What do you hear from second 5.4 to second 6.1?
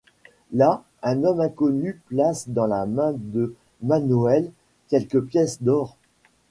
d’or.